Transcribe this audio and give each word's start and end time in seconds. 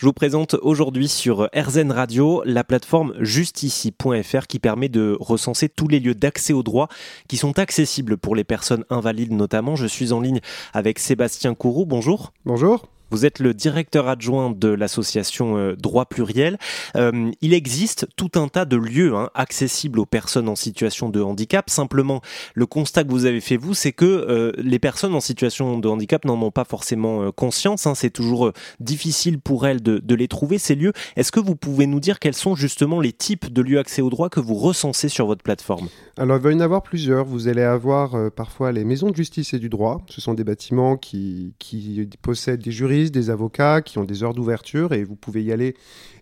Je 0.00 0.06
vous 0.06 0.14
présente 0.14 0.56
aujourd'hui 0.62 1.08
sur 1.08 1.50
RZN 1.54 1.92
Radio 1.92 2.42
la 2.46 2.64
plateforme 2.64 3.12
justici.fr 3.20 4.46
qui 4.46 4.58
permet 4.58 4.88
de 4.88 5.14
recenser 5.20 5.68
tous 5.68 5.88
les 5.88 6.00
lieux 6.00 6.14
d'accès 6.14 6.54
au 6.54 6.62
droit 6.62 6.88
qui 7.28 7.36
sont 7.36 7.58
accessibles 7.58 8.16
pour 8.16 8.34
les 8.34 8.42
personnes 8.42 8.86
invalides 8.88 9.32
notamment. 9.32 9.76
Je 9.76 9.86
suis 9.86 10.12
en 10.12 10.22
ligne 10.22 10.40
avec 10.72 10.98
Sébastien 10.98 11.54
Kourou. 11.54 11.84
Bonjour. 11.84 12.32
Bonjour. 12.46 12.86
Vous 13.10 13.26
êtes 13.26 13.40
le 13.40 13.54
directeur 13.54 14.08
adjoint 14.08 14.50
de 14.50 14.68
l'association 14.68 15.56
euh, 15.56 15.74
Droit 15.76 16.06
Pluriel. 16.06 16.58
Euh, 16.96 17.30
il 17.40 17.54
existe 17.54 18.06
tout 18.16 18.30
un 18.36 18.46
tas 18.46 18.64
de 18.64 18.76
lieux 18.76 19.16
hein, 19.16 19.30
accessibles 19.34 19.98
aux 19.98 20.06
personnes 20.06 20.48
en 20.48 20.54
situation 20.54 21.08
de 21.08 21.20
handicap. 21.20 21.68
Simplement, 21.70 22.20
le 22.54 22.66
constat 22.66 23.02
que 23.04 23.10
vous 23.10 23.26
avez 23.26 23.40
fait, 23.40 23.56
vous, 23.56 23.74
c'est 23.74 23.92
que 23.92 24.04
euh, 24.04 24.52
les 24.58 24.78
personnes 24.78 25.14
en 25.14 25.20
situation 25.20 25.78
de 25.78 25.88
handicap 25.88 26.24
n'en 26.24 26.40
ont 26.40 26.50
pas 26.52 26.64
forcément 26.64 27.32
conscience. 27.32 27.86
Hein. 27.86 27.94
C'est 27.96 28.10
toujours 28.10 28.52
difficile 28.78 29.40
pour 29.40 29.66
elles 29.66 29.82
de, 29.82 30.14
les 30.14 30.28
trouver, 30.28 30.58
ces 30.58 30.74
lieux. 30.74 30.92
Est-ce 31.16 31.32
que 31.32 31.40
vous 31.40 31.56
pouvez 31.56 31.86
nous 31.86 32.00
dire 32.00 32.18
quels 32.18 32.34
sont 32.34 32.54
justement 32.54 33.00
les 33.00 33.12
types 33.12 33.52
de 33.52 33.62
lieux 33.62 33.78
accès 33.78 34.02
au 34.02 34.10
droit 34.10 34.28
que 34.28 34.40
vous 34.40 34.54
recensez 34.54 35.08
sur 35.08 35.26
votre 35.26 35.42
plateforme? 35.42 35.88
Alors, 36.16 36.36
il 36.36 36.42
va 36.42 36.52
y 36.52 36.54
en 36.54 36.60
avoir 36.60 36.82
plusieurs. 36.82 37.24
Vous 37.24 37.48
allez 37.48 37.62
avoir 37.62 38.30
parfois 38.32 38.72
les 38.72 38.84
maisons 38.84 39.10
de 39.10 39.16
justice 39.16 39.54
et 39.54 39.58
du 39.58 39.68
droit. 39.68 40.02
Ce 40.08 40.20
sont 40.20 40.34
des 40.34 40.44
bâtiments 40.44 40.96
qui, 40.96 41.54
qui 41.58 42.08
possèdent 42.22 42.62
des 42.62 42.70
des 43.08 43.30
avocats 43.30 43.80
qui 43.80 43.98
ont 43.98 44.04
des 44.04 44.22
heures 44.22 44.34
d'ouverture 44.34 44.92
et 44.92 45.04
vous 45.04 45.16
pouvez 45.16 45.42
y 45.42 45.52
aller 45.52 45.74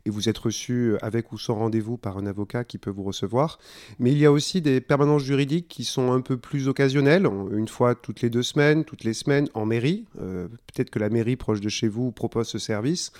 et 0.09 0.11
vous 0.11 0.31
êtes 0.31 0.39
reçu 0.39 0.95
avec 1.03 1.33
ou 1.33 1.39
sans 1.39 1.55
rendez-vous 1.55 1.99
par 1.99 2.17
un 2.17 2.27
avocat 2.27 2.65
qui 2.65 2.79
peut 2.79 2.91
vous 2.91 3.03
recevoir. 3.03 3.59
Mais 3.99 4.11
il 4.11 4.19
y 4.19 4.25
a 4.25 4.33
aussi 4.33 4.63
des 4.63 4.81
permanences 4.81 5.23
juridiques 5.23 5.69
qui 5.69 5.85
sont 5.85 6.13
un 6.13 6.23
peu 6.23 6.39
plus 6.39 6.67
occasionnelles, 6.67 7.29
une 7.53 7.69
fois 7.69 7.95
toutes 7.95 8.23
les 8.23 8.31
deux 8.31 8.43
semaines, 8.43 8.85
toutes 8.85 9.05
les 9.05 9.13
semaines 9.13 9.49
en 9.53 9.67
mairie. 9.67 10.07
Euh, 10.21 10.49
peut-être 10.49 10.89
que 10.89 10.99
la 10.99 11.11
mairie 11.11 11.37
proche 11.37 11.61
de 11.61 11.69
chez 11.69 11.89
vous 11.89 12.11
propose 12.11 12.49
ce 12.49 12.59
service 12.59 13.13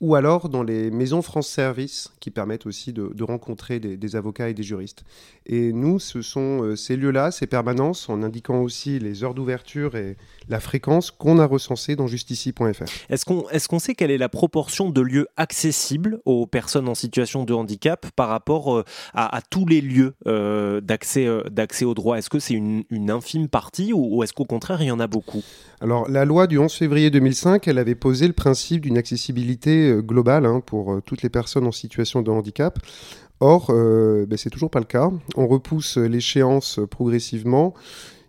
ou 0.00 0.14
alors 0.14 0.48
dans 0.48 0.62
les 0.62 0.90
maisons 0.90 1.20
France 1.20 1.48
Service 1.48 2.10
qui 2.20 2.30
permettent 2.30 2.66
aussi 2.66 2.92
de, 2.92 3.22
rencontrer 3.22 3.80
des, 3.80 4.16
avocats 4.16 4.48
et 4.48 4.54
des 4.54 4.62
juristes. 4.62 5.04
Et 5.46 5.72
nous, 5.72 5.98
ce 5.98 6.22
sont 6.22 6.62
euh, 6.62 6.76
ces 6.76 6.96
lieux-là, 6.96 7.30
ces 7.30 7.46
permanences, 7.46 8.08
en 8.08 8.22
indiquant 8.22 8.62
aussi 8.62 8.98
les 8.98 9.24
heures 9.24 9.34
d'ouverture 9.34 9.96
et 9.96 10.16
la 10.48 10.58
fréquence 10.58 11.10
qu'on 11.10 11.38
a 11.38 11.44
recensées 11.44 11.96
dans 11.96 12.06
justici.fr. 12.06 12.84
Est-ce 13.10 13.24
qu'on 13.24 13.48
est 13.50 13.66
qu'on 13.70 13.78
sait 13.78 13.94
quelle 13.94 14.10
est 14.10 14.18
la 14.18 14.28
proportion 14.28 14.90
de 14.90 15.00
lieux 15.00 15.28
accessibles 15.36 16.20
aux 16.30 16.46
personnes 16.46 16.88
en 16.88 16.94
situation 16.94 17.44
de 17.44 17.52
handicap 17.52 18.06
par 18.16 18.28
rapport 18.28 18.76
euh, 18.76 18.84
à, 19.14 19.40
tous 19.48 19.66
les 19.66 19.80
lieux 19.80 20.14
euh, 20.26 20.80
d'accès 20.80 21.28
d'accès 21.50 21.84
au 21.84 21.94
droit 21.94 22.18
Est-ce 22.18 22.30
que 22.30 22.38
c'est 22.38 22.54
une, 22.54 22.84
infime 23.10 23.48
partie 23.48 23.92
ou, 23.92 24.22
est-ce 24.22 24.32
qu'au 24.32 24.44
contraire, 24.44 24.82
il 24.82 24.86
y 24.86 24.90
en 24.90 25.00
a 25.00 25.06
beaucoup? 25.06 25.42
Alors, 25.80 26.08
la 26.08 26.24
loi 26.24 26.46
du 26.46 26.58
11 26.58 26.72
février 26.72 27.10
2005, 27.10 27.66
elle 27.66 27.78
avait 27.78 27.94
posé 27.94 28.26
le 28.26 28.32
principe 28.32 28.82
d'une 28.82 28.98
accessibilité 28.98 29.90
euh, 29.90 30.02
globale 30.02 30.46
hein, 30.46 30.60
pour 30.64 30.92
euh, 30.92 31.02
toutes 31.04 31.22
les 31.22 31.30
personnes 31.30 31.66
en 31.66 31.72
situation 31.72 32.22
de 32.22 32.30
handicap. 32.30 32.78
Or, 33.40 33.70
euh, 33.70 34.26
ben, 34.26 34.36
c'est 34.36 34.50
toujours 34.50 34.70
pas 34.70 34.80
le 34.80 34.84
cas. 34.84 35.10
On 35.36 35.46
repousse 35.46 35.96
l'échéance 35.96 36.80
progressivement. 36.90 37.74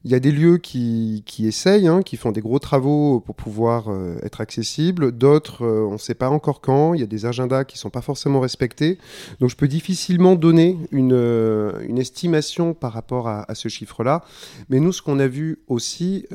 Il 0.03 0.09
y 0.09 0.15
a 0.15 0.19
des 0.19 0.31
lieux 0.31 0.57
qui, 0.57 1.21
qui 1.27 1.47
essayent, 1.47 1.87
hein, 1.87 2.01
qui 2.01 2.17
font 2.17 2.31
des 2.31 2.41
gros 2.41 2.57
travaux 2.57 3.19
pour 3.19 3.35
pouvoir 3.35 3.89
euh, 3.89 4.17
être 4.23 4.41
accessibles. 4.41 5.11
D'autres, 5.11 5.63
euh, 5.63 5.85
on 5.87 5.93
ne 5.93 5.97
sait 5.99 6.15
pas 6.15 6.29
encore 6.29 6.59
quand. 6.59 6.95
Il 6.95 7.01
y 7.01 7.03
a 7.03 7.07
des 7.07 7.27
agendas 7.27 7.65
qui 7.65 7.75
ne 7.75 7.79
sont 7.79 7.91
pas 7.91 8.01
forcément 8.01 8.39
respectés. 8.39 8.97
Donc 9.39 9.51
je 9.51 9.55
peux 9.55 9.67
difficilement 9.67 10.35
donner 10.35 10.79
une, 10.91 11.13
euh, 11.13 11.85
une 11.87 11.99
estimation 11.99 12.73
par 12.73 12.93
rapport 12.93 13.27
à, 13.27 13.45
ce 13.53 13.67
chiffre-là. 13.67 14.23
Mais 14.69 14.79
nous, 14.79 14.91
ce 14.91 15.03
qu'on 15.03 15.19
a 15.19 15.27
vu 15.27 15.59
aussi, 15.67 16.25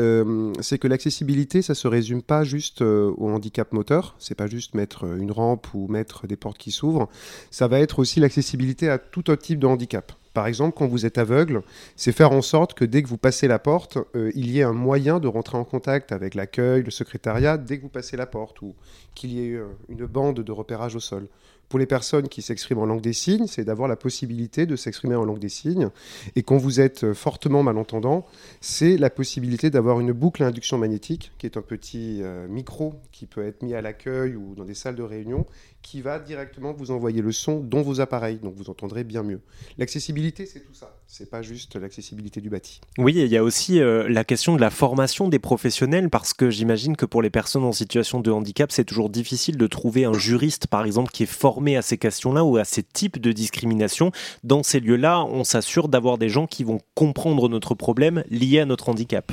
c'est 0.60 0.78
que 0.78 0.86
l'accessibilité, 0.86 1.62
ça 1.62 1.72
ne 1.72 1.76
se 1.76 1.88
résume 1.88 2.22
pas 2.22 2.44
juste 2.44 2.82
au 2.82 3.28
handicap 3.30 3.72
moteur. 3.72 4.14
C'est 4.18 4.34
pas 4.34 4.46
juste 4.46 4.74
mettre 4.74 5.04
une 5.04 5.32
rampe 5.32 5.66
ou 5.74 5.88
mettre 5.88 6.26
des 6.26 6.36
portes 6.36 6.58
qui 6.58 6.70
s'ouvrent. 6.70 7.08
Ça 7.50 7.68
va 7.68 7.80
être 7.80 7.98
aussi 7.98 8.20
l'accessibilité 8.20 8.88
à 8.90 8.98
tout 8.98 9.30
autre 9.30 9.42
type 9.42 9.58
de 9.58 9.66
handicap. 9.66 10.12
Par 10.36 10.48
exemple, 10.48 10.76
quand 10.76 10.86
vous 10.86 11.06
êtes 11.06 11.16
aveugle, 11.16 11.62
c'est 11.96 12.12
faire 12.12 12.32
en 12.32 12.42
sorte 12.42 12.74
que 12.74 12.84
dès 12.84 13.02
que 13.02 13.08
vous 13.08 13.16
passez 13.16 13.48
la 13.48 13.58
porte, 13.58 13.96
euh, 14.14 14.30
il 14.34 14.50
y 14.50 14.60
ait 14.60 14.64
un 14.64 14.74
moyen 14.74 15.18
de 15.18 15.28
rentrer 15.28 15.56
en 15.56 15.64
contact 15.64 16.12
avec 16.12 16.34
l'accueil, 16.34 16.82
le 16.82 16.90
secrétariat, 16.90 17.56
dès 17.56 17.78
que 17.78 17.82
vous 17.82 17.88
passez 17.88 18.18
la 18.18 18.26
porte, 18.26 18.60
ou 18.60 18.74
qu'il 19.14 19.32
y 19.32 19.48
ait 19.48 19.54
euh, 19.54 19.64
une 19.88 20.04
bande 20.04 20.40
de 20.40 20.52
repérage 20.52 20.94
au 20.94 21.00
sol. 21.00 21.26
Pour 21.68 21.78
les 21.78 21.86
personnes 21.86 22.28
qui 22.28 22.42
s'expriment 22.42 22.80
en 22.80 22.86
langue 22.86 23.00
des 23.00 23.12
signes, 23.12 23.46
c'est 23.46 23.64
d'avoir 23.64 23.88
la 23.88 23.96
possibilité 23.96 24.66
de 24.66 24.76
s'exprimer 24.76 25.16
en 25.16 25.24
langue 25.24 25.38
des 25.38 25.48
signes. 25.48 25.90
Et 26.36 26.42
quand 26.42 26.56
vous 26.56 26.80
êtes 26.80 27.04
euh, 27.04 27.14
fortement 27.14 27.62
malentendant, 27.62 28.26
c'est 28.60 28.96
la 28.96 29.10
possibilité 29.10 29.70
d'avoir 29.70 30.00
une 30.00 30.12
boucle 30.12 30.42
à 30.42 30.46
induction 30.46 30.78
magnétique, 30.78 31.32
qui 31.38 31.46
est 31.46 31.56
un 31.56 31.62
petit 31.62 32.22
euh, 32.22 32.46
micro 32.48 32.94
qui 33.12 33.26
peut 33.26 33.44
être 33.44 33.62
mis 33.62 33.74
à 33.74 33.82
l'accueil 33.82 34.36
ou 34.36 34.54
dans 34.54 34.64
des 34.64 34.74
salles 34.74 34.96
de 34.96 35.02
réunion, 35.02 35.46
qui 35.82 36.02
va 36.02 36.18
directement 36.18 36.72
vous 36.72 36.90
envoyer 36.90 37.22
le 37.22 37.32
son 37.32 37.60
dans 37.60 37.82
vos 37.82 38.00
appareils. 38.00 38.38
Donc 38.38 38.54
vous 38.54 38.70
entendrez 38.70 39.04
bien 39.04 39.22
mieux. 39.22 39.40
L'accessibilité, 39.78 40.46
c'est 40.46 40.60
tout 40.60 40.74
ça. 40.74 40.95
C'est 41.08 41.30
pas 41.30 41.40
juste 41.40 41.76
l'accessibilité 41.76 42.40
du 42.40 42.50
bâti. 42.50 42.80
Oui, 42.98 43.14
il 43.16 43.28
y 43.28 43.36
a 43.36 43.44
aussi 43.44 43.80
euh, 43.80 44.08
la 44.08 44.24
question 44.24 44.56
de 44.56 44.60
la 44.60 44.70
formation 44.70 45.28
des 45.28 45.38
professionnels, 45.38 46.10
parce 46.10 46.34
que 46.34 46.50
j'imagine 46.50 46.96
que 46.96 47.06
pour 47.06 47.22
les 47.22 47.30
personnes 47.30 47.64
en 47.64 47.72
situation 47.72 48.20
de 48.20 48.30
handicap, 48.30 48.72
c'est 48.72 48.84
toujours 48.84 49.08
difficile 49.08 49.56
de 49.56 49.66
trouver 49.68 50.04
un 50.04 50.12
juriste, 50.12 50.66
par 50.66 50.84
exemple, 50.84 51.12
qui 51.12 51.22
est 51.22 51.26
formé 51.26 51.76
à 51.76 51.82
ces 51.82 51.96
questions-là 51.96 52.44
ou 52.44 52.56
à 52.56 52.64
ces 52.64 52.82
types 52.82 53.20
de 53.20 53.32
discrimination. 53.32 54.10
Dans 54.42 54.62
ces 54.62 54.80
lieux-là, 54.80 55.24
on 55.24 55.44
s'assure 55.44 55.88
d'avoir 55.88 56.18
des 56.18 56.28
gens 56.28 56.46
qui 56.46 56.64
vont 56.64 56.80
comprendre 56.94 57.48
notre 57.48 57.74
problème 57.74 58.24
lié 58.28 58.60
à 58.60 58.66
notre 58.66 58.88
handicap. 58.88 59.32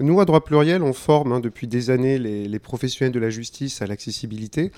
Nous, 0.00 0.20
à 0.20 0.24
droit 0.24 0.42
pluriel, 0.42 0.82
on 0.82 0.94
forme 0.94 1.32
hein, 1.32 1.40
depuis 1.40 1.66
des 1.66 1.90
années 1.90 2.18
les, 2.18 2.58
professionnels 2.58 3.12
de 3.12 3.20
la 3.20 3.28
justice 3.28 3.82
à 3.82 3.86
l'accessibilité. 3.86 4.72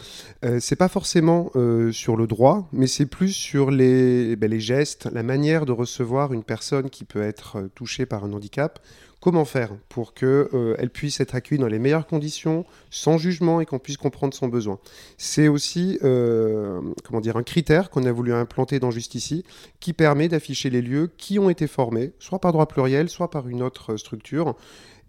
Euh, 0.44 0.58
c'est 0.60 0.74
pas 0.76 0.88
forcément 0.88 1.52
euh, 1.54 1.92
sur 1.92 2.16
le 2.16 2.26
droit, 2.26 2.68
mais 2.72 2.88
c'est 2.88 3.06
plus 3.06 3.32
sur 3.32 3.70
les, 3.70 4.34
ben, 4.34 4.50
les 4.50 4.58
gestes, 4.58 5.08
la 5.12 5.22
manière 5.22 5.66
de 5.66 5.72
recevoir 5.72 6.32
une 6.32 6.42
personne 6.42 6.90
qui 6.90 7.04
peut 7.04 7.22
être 7.22 7.58
euh, 7.58 7.68
touchée 7.74 8.06
par 8.06 8.24
un 8.24 8.32
handicap 8.32 8.80
Comment 9.24 9.46
faire 9.46 9.70
pour 9.88 10.12
qu'elle 10.12 10.48
euh, 10.52 10.88
puisse 10.92 11.18
être 11.18 11.34
accueillie 11.34 11.58
dans 11.58 11.66
les 11.66 11.78
meilleures 11.78 12.06
conditions, 12.06 12.66
sans 12.90 13.16
jugement 13.16 13.62
et 13.62 13.64
qu'on 13.64 13.78
puisse 13.78 13.96
comprendre 13.96 14.34
son 14.34 14.48
besoin 14.48 14.78
C'est 15.16 15.48
aussi 15.48 15.98
euh, 16.04 16.82
comment 17.04 17.22
dire, 17.22 17.38
un 17.38 17.42
critère 17.42 17.88
qu'on 17.88 18.04
a 18.04 18.12
voulu 18.12 18.34
implanter 18.34 18.80
dans 18.80 18.90
Justici 18.90 19.42
qui 19.80 19.94
permet 19.94 20.28
d'afficher 20.28 20.68
les 20.68 20.82
lieux 20.82 21.10
qui 21.16 21.38
ont 21.38 21.48
été 21.48 21.66
formés, 21.66 22.12
soit 22.18 22.38
par 22.38 22.52
droit 22.52 22.66
pluriel, 22.66 23.08
soit 23.08 23.30
par 23.30 23.48
une 23.48 23.62
autre 23.62 23.96
structure, 23.96 24.56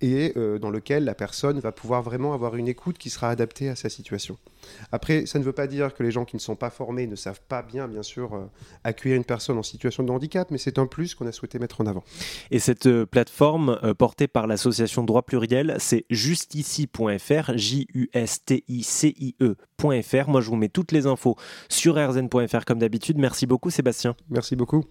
et 0.01 0.33
euh, 0.37 0.59
dans 0.59 0.69
lequel 0.69 1.05
la 1.05 1.15
personne 1.15 1.59
va 1.59 1.71
pouvoir 1.71 2.01
vraiment 2.01 2.33
avoir 2.33 2.55
une 2.55 2.67
écoute 2.67 2.97
qui 2.97 3.09
sera 3.09 3.29
adaptée 3.29 3.69
à 3.69 3.75
sa 3.75 3.89
situation. 3.89 4.37
Après, 4.91 5.25
ça 5.25 5.39
ne 5.39 5.43
veut 5.43 5.53
pas 5.53 5.67
dire 5.67 5.93
que 5.93 6.03
les 6.03 6.11
gens 6.11 6.25
qui 6.25 6.35
ne 6.35 6.41
sont 6.41 6.55
pas 6.55 6.69
formés 6.69 7.07
ne 7.07 7.15
savent 7.15 7.41
pas 7.47 7.61
bien, 7.61 7.87
bien 7.87 8.03
sûr, 8.03 8.33
euh, 8.33 8.45
accueillir 8.83 9.17
une 9.17 9.23
personne 9.23 9.57
en 9.57 9.63
situation 9.63 10.03
de 10.03 10.11
handicap, 10.11 10.49
mais 10.51 10.57
c'est 10.57 10.79
un 10.79 10.87
plus 10.87 11.15
qu'on 11.15 11.27
a 11.27 11.31
souhaité 11.31 11.59
mettre 11.59 11.81
en 11.81 11.85
avant. 11.85 12.03
Et 12.51 12.59
cette 12.59 12.87
euh, 12.87 13.05
plateforme 13.05 13.79
portée 14.05 14.27
par 14.27 14.45
l'association 14.45 15.03
Droit 15.03 15.23
Pluriel, 15.23 15.77
c'est 15.79 16.05
justici.fr, 16.11 17.53
J-U-S-T-I-C-I-E.fr. 17.55 20.29
Moi, 20.29 20.41
je 20.41 20.49
vous 20.51 20.57
mets 20.57 20.69
toutes 20.69 20.91
les 20.91 21.07
infos 21.07 21.35
sur 21.69 21.95
rzn.fr 21.95 22.65
comme 22.67 22.77
d'habitude. 22.77 23.17
Merci 23.17 23.47
beaucoup, 23.47 23.71
Sébastien. 23.71 24.15
Merci 24.29 24.55
beaucoup. 24.55 24.83